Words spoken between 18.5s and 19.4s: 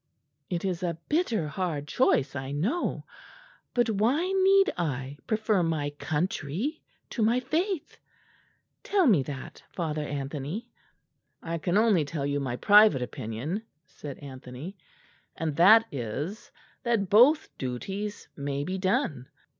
be done.